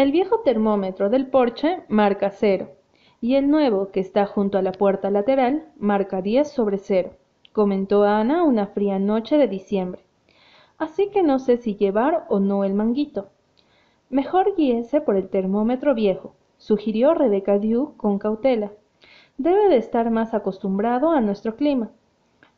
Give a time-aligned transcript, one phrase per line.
[0.00, 2.70] El viejo termómetro del porche marca cero,
[3.20, 7.10] y el nuevo, que está junto a la puerta lateral, marca diez sobre cero,
[7.52, 10.02] comentó Ana una fría noche de diciembre.
[10.78, 13.28] Así que no sé si llevar o no el manguito.
[14.08, 18.72] Mejor guíese por el termómetro viejo, sugirió Rebecca Dew con cautela.
[19.36, 21.90] Debe de estar más acostumbrado a nuestro clima.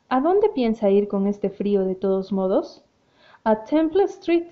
[0.07, 2.85] ¿A dónde piensa ir con este frío de todos modos?
[3.43, 4.45] A Temple Street,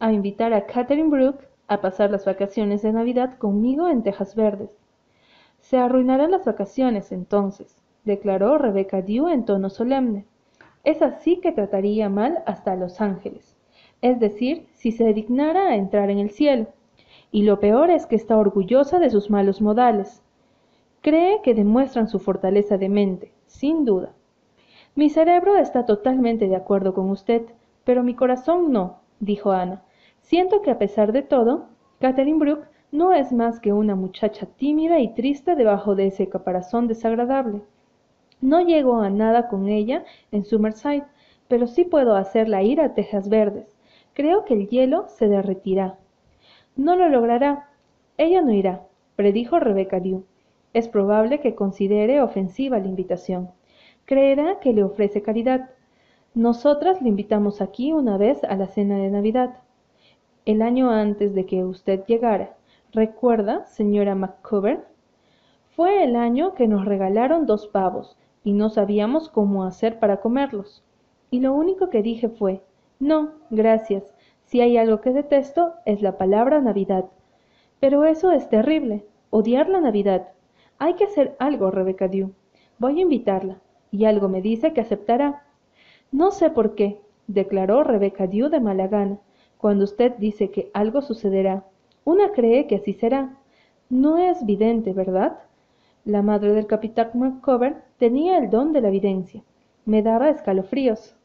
[0.00, 4.70] a invitar a Catherine Brooke a pasar las vacaciones de Navidad conmigo en Tejas Verdes.
[5.60, 10.26] Se arruinarán las vacaciones entonces, declaró Rebecca Dew en tono solemne.
[10.84, 13.56] Es así que trataría mal hasta a Los Ángeles,
[14.02, 16.66] es decir, si se dignara a entrar en el cielo.
[17.32, 20.22] Y lo peor es que está orgullosa de sus malos modales.
[21.00, 24.12] Cree que demuestran su fortaleza de mente, sin duda.
[24.94, 27.42] Mi cerebro está totalmente de acuerdo con usted,
[27.84, 29.82] pero mi corazón no, dijo Ana.
[30.24, 31.66] Siento que a pesar de todo,
[32.00, 36.88] Catherine Brooke no es más que una muchacha tímida y triste debajo de ese caparazón
[36.88, 37.60] desagradable.
[38.40, 41.04] No llego a nada con ella en Summerside,
[41.46, 43.76] pero sí puedo hacerla ir a Tejas Verdes.
[44.14, 45.98] Creo que el hielo se derretirá.
[46.74, 47.68] No lo logrará.
[48.16, 48.80] Ella no irá,
[49.16, 50.24] predijo Rebecca Dew.
[50.72, 53.50] Es probable que considere ofensiva la invitación.
[54.06, 55.68] Creerá que le ofrece caridad.
[56.32, 59.58] Nosotras le invitamos aquí una vez a la cena de Navidad
[60.44, 62.56] el año antes de que usted llegara.
[62.92, 64.84] ¿Recuerda, señora McCover?
[65.74, 70.84] Fue el año que nos regalaron dos pavos y no sabíamos cómo hacer para comerlos.
[71.30, 72.62] Y lo único que dije fue,
[73.00, 74.04] no, gracias.
[74.44, 77.06] Si hay algo que detesto es la palabra Navidad.
[77.80, 80.28] Pero eso es terrible, odiar la Navidad.
[80.78, 82.32] Hay que hacer algo, Rebecca Dew.
[82.78, 85.44] Voy a invitarla, y algo me dice que aceptará.
[86.12, 89.18] No sé por qué, declaró Rebecca Dew de mala gana,
[89.64, 91.64] cuando usted dice que algo sucederá,
[92.04, 93.38] una cree que así será.
[93.88, 95.38] No es vidente, ¿verdad?
[96.04, 99.42] La madre del capitán McCover tenía el don de la evidencia.
[99.86, 101.16] Me daba escalofríos.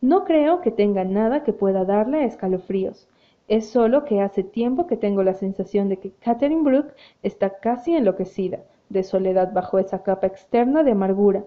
[0.00, 3.06] No creo que tenga nada que pueda darle escalofríos.
[3.46, 7.94] Es solo que hace tiempo que tengo la sensación de que Catherine Brooke está casi
[7.94, 8.58] enloquecida,
[8.88, 11.44] de soledad bajo esa capa externa de amargura,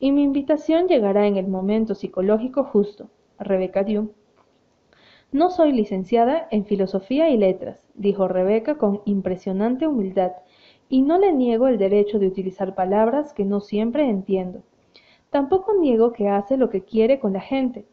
[0.00, 3.10] y mi invitación llegará en el momento psicológico justo.
[3.38, 4.14] Rebecca Dew.
[5.34, 10.30] No soy licenciada en Filosofía y Letras, dijo Rebeca con impresionante humildad,
[10.88, 14.62] y no le niego el derecho de utilizar palabras que no siempre entiendo.
[15.30, 17.84] Tampoco niego que hace lo que quiere con la gente.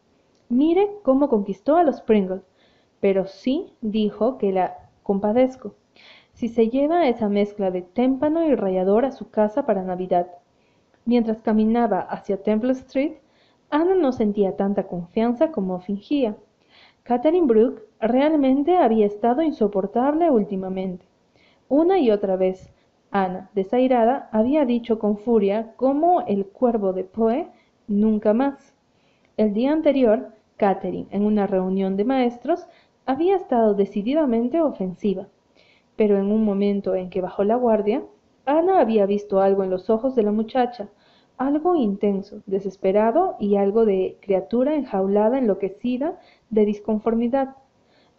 [0.50, 2.44] Mire cómo conquistó a los Pringles.
[3.00, 5.74] Pero sí dijo que la compadezco.
[6.34, 10.28] Si se lleva esa mezcla de témpano y rallador a su casa para Navidad.
[11.06, 13.14] Mientras caminaba hacia Temple Street,
[13.68, 16.36] Ana no sentía tanta confianza como fingía.
[17.04, 21.04] Catherine Brooke realmente había estado insoportable últimamente.
[21.68, 22.72] Una y otra vez,
[23.10, 27.48] Ana, desairada, había dicho con furia como el cuervo de Poe,
[27.88, 28.72] nunca más.
[29.36, 32.68] El día anterior, Catherine, en una reunión de maestros,
[33.04, 35.26] había estado decididamente ofensiva.
[35.96, 38.04] Pero en un momento en que bajó la guardia,
[38.46, 40.88] Ana había visto algo en los ojos de la muchacha,
[41.36, 46.20] algo intenso, desesperado y algo de criatura enjaulada, enloquecida,
[46.52, 47.56] de disconformidad.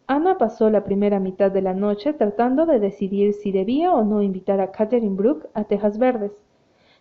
[0.08, 4.22] Ana pasó la primera mitad de la noche tratando de decidir si debía o no
[4.22, 6.44] invitar a Catherine Brooke a Tejas Verdes.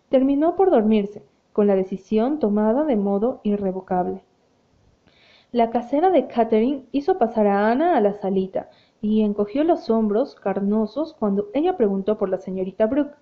[0.07, 4.23] Terminó por dormirse, con la decisión tomada de modo irrevocable.
[5.51, 8.69] La casera de Catherine hizo pasar a Ana a la salita
[9.01, 13.17] y encogió los hombros carnosos cuando ella preguntó por la señorita Brooke.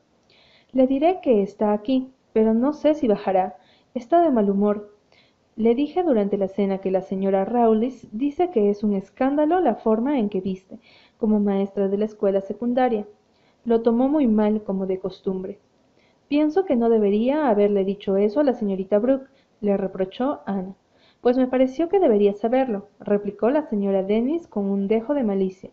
[0.73, 3.57] Le diré que está aquí, pero no sé si bajará.
[3.93, 4.95] Está de mal humor.
[5.57, 9.75] Le dije durante la cena que la señora Rawlis dice que es un escándalo la
[9.75, 10.79] forma en que viste,
[11.17, 13.05] como maestra de la escuela secundaria.
[13.65, 15.59] Lo tomó muy mal, como de costumbre.
[16.29, 19.27] Pienso que no debería haberle dicho eso a la señorita Brooke,
[19.59, 20.73] le reprochó Ana.
[21.19, 25.71] Pues me pareció que debería saberlo, replicó la señora Dennis con un dejo de malicia.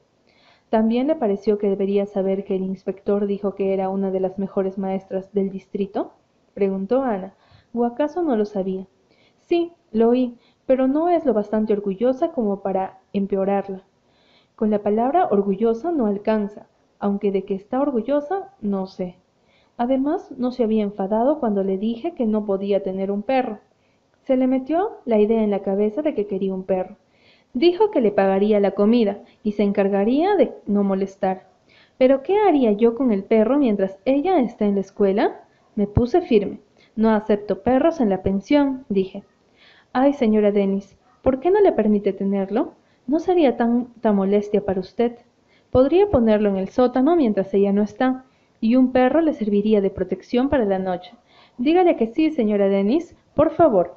[0.71, 4.41] ¿También le pareció que debería saber que el inspector dijo que era una de las
[4.41, 6.15] mejores maestras del distrito?
[6.53, 7.35] preguntó Ana.
[7.73, 8.89] ¿O acaso no lo sabía?
[9.49, 10.37] Sí, lo oí,
[10.67, 13.83] pero no es lo bastante orgullosa como para empeorarla.
[14.57, 16.67] Con la palabra orgullosa no alcanza,
[16.99, 19.17] aunque de que está orgullosa, no sé.
[19.79, 23.61] Además, no se había enfadado cuando le dije que no podía tener un perro.
[24.25, 26.97] Se le metió la idea en la cabeza de que quería un perro.
[27.55, 31.49] Dijo que le pagaría la comida y se encargaría de no molestar.
[31.97, 35.41] Pero ¿qué haría yo con el perro mientras ella está en la escuela?
[35.75, 36.61] Me puse firme.
[36.97, 39.25] No acepto perros en la pensión, dije.
[39.93, 42.75] Ay, señora Denis, ¿por qué no le permite tenerlo?
[43.07, 45.17] No sería tanta molestia para usted.
[45.71, 48.25] Podría ponerlo en el sótano mientras ella no está,
[48.61, 51.13] y un perro le serviría de protección para la noche.
[51.57, 53.97] Dígale que sí, señora Dennis, por favor.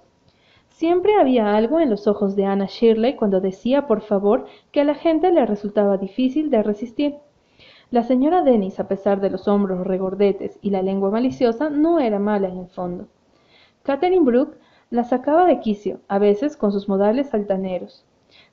[0.70, 4.86] Siempre había algo en los ojos de Anna Shirley cuando decía por favor que a
[4.86, 7.16] la gente le resultaba difícil de resistir.
[7.92, 12.18] La señora Dennis, a pesar de los hombros regordetes y la lengua maliciosa, no era
[12.18, 13.08] mala en el fondo.
[13.84, 14.58] Catherine Brooke
[14.92, 18.06] la sacaba de quicio, a veces con sus modales altaneros.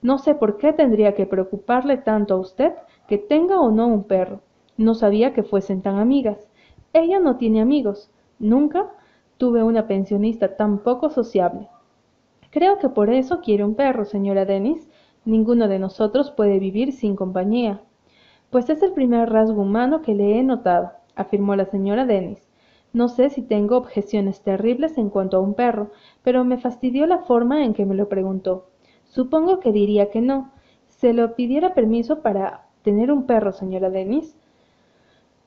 [0.02, 2.75] No sé por qué tendría que preocuparle tanto a usted
[3.08, 4.40] que tenga o no un perro.
[4.76, 6.49] No sabía que fuesen tan amigas.
[6.93, 8.12] Ella no tiene amigos.
[8.38, 8.88] Nunca
[9.37, 11.69] tuve una pensionista tan poco sociable.
[12.50, 14.88] Creo que por eso quiere un perro, señora Dennis.
[15.25, 17.82] Ninguno de nosotros puede vivir sin compañía.
[18.50, 22.47] Pues es el primer rasgo humano que le he notado, afirmó la señora Dennis.
[22.98, 25.92] No sé si tengo objeciones terribles en cuanto a un perro,
[26.24, 28.70] pero me fastidió la forma en que me lo preguntó.
[29.04, 30.50] Supongo que diría que no.
[30.88, 34.34] ¿Se lo pidiera permiso para tener un perro, señora Dennis?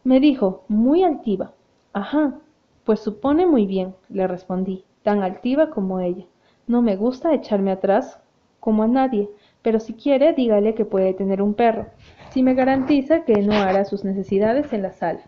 [0.05, 1.51] Me dijo, muy altiva.
[1.91, 2.39] Ajá,
[2.85, 6.23] pues supone muy bien, le respondí, tan altiva como ella.
[6.67, 8.17] No me gusta echarme atrás
[8.61, 9.29] como a nadie,
[9.61, 11.87] pero si quiere, dígale que puede tener un perro,
[12.29, 15.19] si me garantiza que no hará sus necesidades en la sala.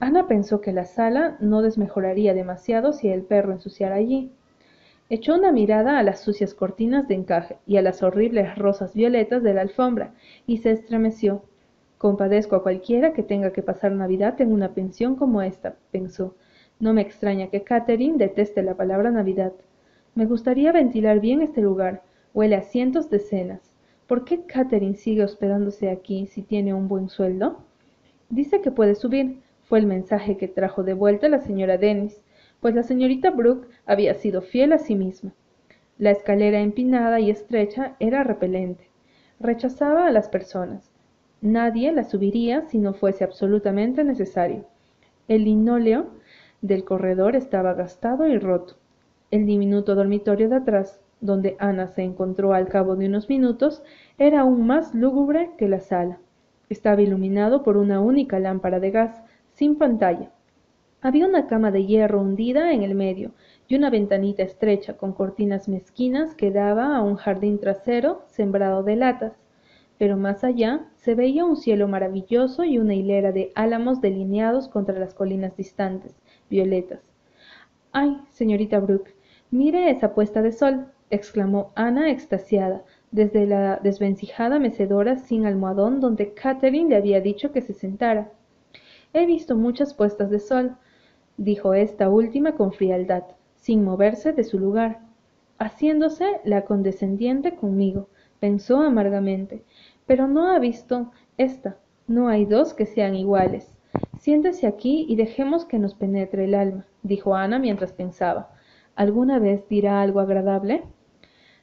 [0.00, 4.32] Ana pensó que la sala no desmejoraría demasiado si el perro ensuciara allí.
[5.10, 9.42] Echó una mirada a las sucias cortinas de encaje y a las horribles rosas violetas
[9.42, 10.14] de la alfombra
[10.46, 11.42] y se estremeció.
[11.98, 16.34] Compadezco a cualquiera que tenga que pasar Navidad en una pensión como esta, pensó.
[16.78, 19.52] No me extraña que Catherine deteste la palabra Navidad.
[20.14, 22.02] Me gustaría ventilar bien este lugar.
[22.32, 23.70] Huele a cientos de cenas.
[24.06, 27.58] ¿Por qué Catherine sigue hospedándose aquí si tiene un buen sueldo?
[28.30, 32.20] Dice que puede subir, fue el mensaje que trajo de vuelta la señora Dennis,
[32.58, 35.32] pues la señorita Brooke había sido fiel a sí misma.
[35.96, 38.90] La escalera empinada y estrecha era repelente.
[39.38, 40.90] Rechazaba a las personas.
[41.40, 44.64] Nadie la subiría si no fuese absolutamente necesario.
[45.28, 46.08] El linóleo
[46.62, 48.74] del corredor estaba gastado y roto.
[49.30, 53.84] El diminuto dormitorio de atrás, donde Ana se encontró al cabo de unos minutos,
[54.18, 56.18] era aún más lúgubre que la sala.
[56.68, 59.22] Estaba iluminado por una única lámpara de gas,
[59.60, 60.30] sin pantalla.
[61.02, 63.32] Había una cama de hierro hundida en el medio
[63.68, 68.96] y una ventanita estrecha con cortinas mezquinas que daba a un jardín trasero sembrado de
[68.96, 69.34] latas.
[69.98, 74.98] Pero más allá se veía un cielo maravilloso y una hilera de álamos delineados contra
[74.98, 76.16] las colinas distantes,
[76.48, 77.00] violetas.
[77.92, 79.14] Ay, señorita Brooke,
[79.50, 86.32] Mire esa puesta de sol, exclamó Ana extasiada, desde la desvencijada mecedora sin almohadón donde
[86.32, 88.32] Catherine le había dicho que se sentara.
[89.12, 90.76] He visto muchas puestas de sol,
[91.36, 93.24] dijo esta última con frialdad,
[93.56, 95.00] sin moverse de su lugar.
[95.58, 98.08] Haciéndose la condescendiente conmigo,
[98.38, 99.64] pensó amargamente,
[100.06, 101.76] pero no ha visto esta.
[102.06, 103.74] No hay dos que sean iguales.
[104.18, 108.50] Siéntese aquí y dejemos que nos penetre el alma, dijo Ana mientras pensaba.
[108.94, 110.84] ¿Alguna vez dirá algo agradable?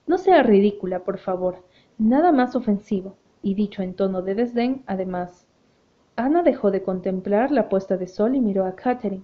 [0.06, 1.64] No sea ridícula, por favor.
[1.98, 3.16] Nada más ofensivo.
[3.42, 5.47] Y dicho en tono de desdén, además.
[6.20, 9.24] Ana dejó de contemplar la puesta de sol y miró a Catherine.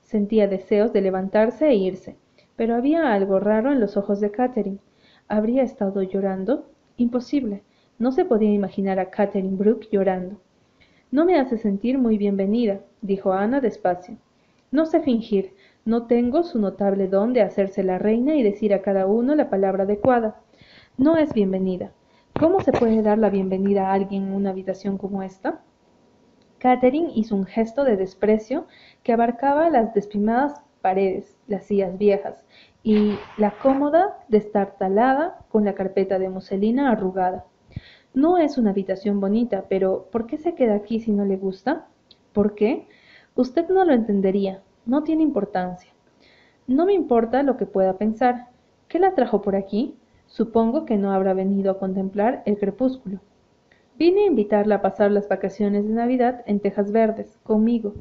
[0.00, 2.16] Sentía deseos de levantarse e irse,
[2.56, 4.80] pero había algo raro en los ojos de Catherine.
[5.28, 6.68] ¿Habría estado llorando?
[6.96, 7.62] Imposible.
[8.00, 10.40] No se podía imaginar a Catherine Brooke llorando.
[11.12, 14.16] No me hace sentir muy bienvenida, dijo Ana despacio.
[14.72, 18.82] No sé fingir, no tengo su notable don de hacerse la reina y decir a
[18.82, 20.40] cada uno la palabra adecuada.
[20.98, 21.92] No es bienvenida.
[22.40, 25.60] ¿Cómo se puede dar la bienvenida a alguien en una habitación como esta?
[26.62, 28.68] Catherine hizo un gesto de desprecio
[29.02, 32.44] que abarcaba las despimadas paredes, las sillas viejas
[32.84, 37.46] y la cómoda destartalada con la carpeta de muselina arrugada.
[38.14, 41.88] No es una habitación bonita, pero ¿por qué se queda aquí si no le gusta?
[42.32, 42.86] ¿Por qué?
[43.34, 45.90] Usted no lo entendería, no tiene importancia.
[46.68, 48.50] No me importa lo que pueda pensar.
[48.86, 49.96] ¿Qué la trajo por aquí?
[50.26, 53.18] Supongo que no habrá venido a contemplar el crepúsculo.
[54.04, 57.94] Vine a invitarla a pasar las vacaciones de Navidad en Tejas Verdes, conmigo.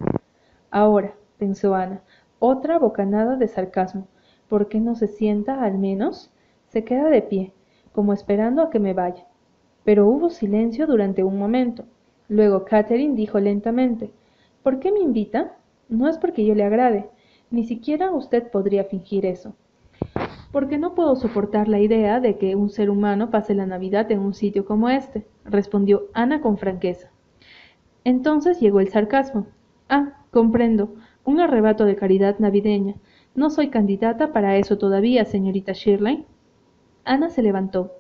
[0.72, 2.02] Ahora, pensó Ana,
[2.40, 4.08] otra bocanada de sarcasmo.
[4.50, 6.34] ¿Por qué no se sienta, al menos?
[6.70, 7.54] Se queda de pie,
[7.92, 9.28] como esperando a que me vaya.
[9.84, 11.86] Pero hubo silencio durante un momento.
[12.30, 14.10] Luego Catherine dijo lentamente,
[14.64, 15.56] ¿Por qué me invita?
[15.88, 17.12] No es porque yo le agrade,
[17.52, 19.54] ni siquiera usted podría fingir eso.
[20.52, 24.20] Porque no puedo soportar la idea de que un ser humano pase la Navidad en
[24.20, 27.10] un sitio como este, respondió Ana con franqueza.
[28.04, 29.48] Entonces llegó el sarcasmo.
[29.88, 30.94] Ah, comprendo,
[31.24, 32.96] un arrebato de caridad navideña.
[33.34, 36.26] No soy candidata para eso todavía, señorita Shirley.
[37.06, 37.94] Ana se levantó.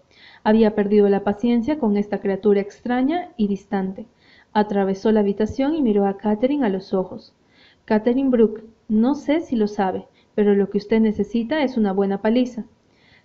[0.43, 4.07] Había perdido la paciencia con esta criatura extraña y distante.
[4.51, 7.33] Atravesó la habitación y miró a Catherine a los ojos.
[7.85, 12.21] Catherine Brooke, no sé si lo sabe, pero lo que usted necesita es una buena
[12.21, 12.65] paliza.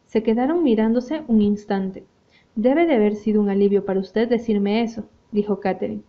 [0.06, 2.04] Se quedaron mirándose un instante.
[2.54, 6.02] Debe de haber sido un alivio para usted decirme eso, dijo Catherine.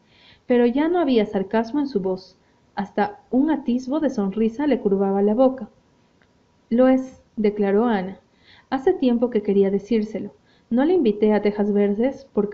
[0.45, 2.37] Pero ya no había sarcasmo en su voz.
[2.75, 5.69] Hasta un atisbo de sonrisa le curvaba la boca.
[6.69, 8.19] Lo es, declaró Ana.
[8.69, 10.33] Hace tiempo que quería decírselo.
[10.69, 12.49] No le invité a Tejas Verdes por,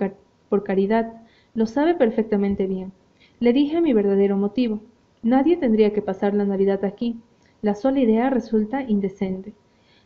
[0.49, 1.13] por caridad.
[1.55, 2.93] Lo sabe perfectamente bien.
[3.39, 4.79] Le dije mi verdadero motivo.
[5.23, 7.17] Nadie tendría que pasar la Navidad aquí.
[7.63, 9.53] La sola idea resulta indecente.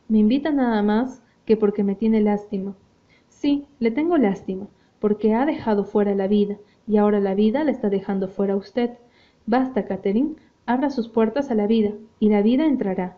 [0.08, 2.76] Me invita nada más que porque me tiene lástima.
[3.30, 4.68] Sí, le tengo lástima,
[5.00, 8.58] porque ha dejado fuera la vida, y ahora la vida le está dejando fuera a
[8.58, 8.92] usted.
[9.48, 10.36] Basta, Catherine,
[10.68, 13.18] abra sus puertas a la vida, y la vida entrará.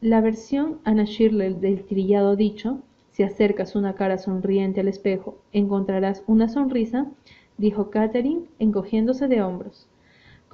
[0.00, 2.80] La versión Anna Shirley del trillado dicho,
[3.12, 7.06] si acercas una cara sonriente al espejo, encontrarás una sonrisa,
[7.56, 9.86] dijo Catherine, encogiéndose de hombros.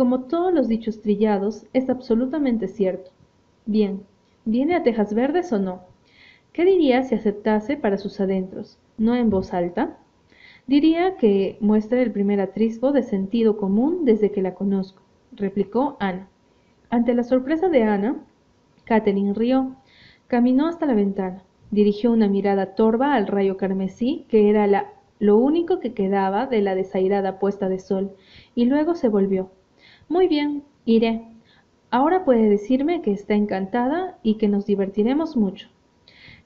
[0.01, 3.11] Como todos los dichos trillados, es absolutamente cierto.
[3.67, 4.01] Bien,
[4.47, 5.83] ¿viene a Tejas Verdes o no?
[6.55, 9.99] ¿Qué diría si aceptase para sus adentros, no en voz alta?
[10.67, 15.03] Diría que muestra el primer atrisbo de sentido común desde que la conozco,
[15.33, 16.31] replicó Ana.
[16.89, 18.25] Ante la sorpresa de Ana,
[18.85, 19.77] Catherine rió.
[20.29, 25.37] Caminó hasta la ventana, dirigió una mirada torva al rayo carmesí, que era la, lo
[25.37, 28.17] único que quedaba de la desairada puesta de sol,
[28.55, 29.51] y luego se volvió.
[30.11, 31.23] Muy bien, iré.
[31.89, 35.69] Ahora puede decirme que está encantada y que nos divertiremos mucho.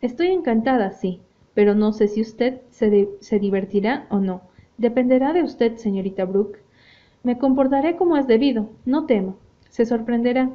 [0.03, 1.23] Estoy encantada, sí,
[1.55, 4.43] pero no sé si usted se, divertirá o no.
[4.77, 6.59] Dependerá de usted, señorita Brooke.
[7.23, 9.39] Me comportaré como es debido, no temo.
[9.71, 10.51] Se sorprenderá.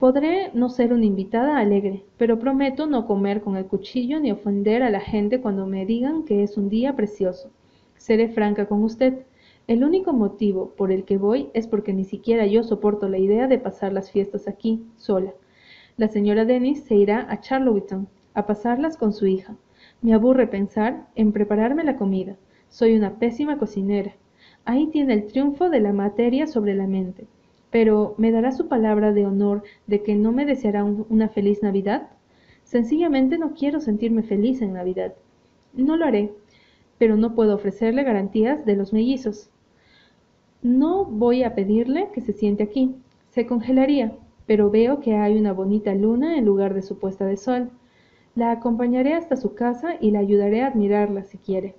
[0.00, 4.82] Podré no ser una invitada alegre, pero prometo no comer con el cuchillo ni ofender
[4.82, 7.52] a la gente cuando me digan que es un día precioso.
[7.96, 9.24] Seré franca con usted.
[9.68, 13.48] El único motivo por el que voy es porque ni siquiera yo soporto la idea
[13.48, 15.34] de pasar las fiestas aquí, sola.
[15.96, 19.56] La señora Dennis se irá a Charlottetown a pasarlas con su hija.
[20.02, 22.36] Me aburre pensar en prepararme la comida.
[22.68, 24.14] Soy una pésima cocinera.
[24.64, 27.26] Ahí tiene el triunfo de la materia sobre la mente.
[27.72, 32.10] Pero, ¿me dará su palabra de honor de que no me deseará una feliz Navidad?
[32.62, 35.14] Sencillamente no quiero sentirme feliz en Navidad.
[35.74, 36.32] No lo haré,
[36.98, 39.50] pero no puedo ofrecerle garantías de los mellizos.
[40.62, 42.94] No voy a pedirle que se siente aquí.
[43.30, 47.36] Se congelaría, pero veo que hay una bonita luna en lugar de su puesta de
[47.36, 47.70] sol.
[48.34, 51.74] La acompañaré hasta su casa y la ayudaré a admirarla si quiere.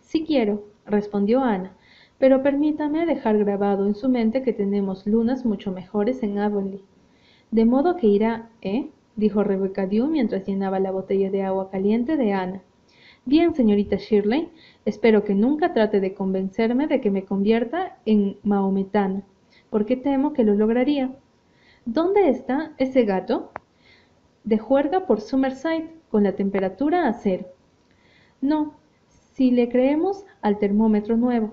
[0.00, 1.72] Sí quiero, respondió Ana,
[2.18, 6.80] pero permítame dejar grabado en su mente que tenemos lunas mucho mejores en Avonlea.
[7.50, 8.90] De modo que irá, ¿eh?
[9.16, 12.62] dijo Rebecca Dew mientras llenaba la botella de agua caliente de Ana.
[13.28, 14.48] Bien, señorita Shirley,
[14.86, 19.22] espero que nunca trate de convencerme de que me convierta en maometana,
[19.68, 21.14] porque temo que lo lograría.
[21.84, 23.50] ¿Dónde está ese gato?
[24.44, 27.48] de juerga por Summerside con la temperatura a cero.
[28.40, 28.72] No,
[29.34, 31.52] si le creemos al termómetro nuevo.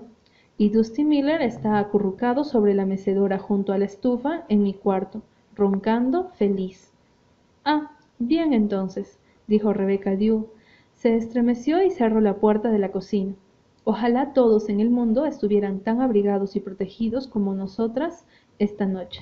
[0.56, 5.20] Y Dusty Miller está acurrucado sobre la mecedora junto a la estufa en mi cuarto,
[5.54, 6.90] roncando feliz.
[7.66, 10.55] Ah, bien entonces, dijo Rebecca Dew.
[10.96, 13.34] Se estremeció y cerró la puerta de la cocina.
[13.84, 18.24] Ojalá todos en el mundo estuvieran tan abrigados y protegidos como nosotras
[18.58, 19.20] esta noche.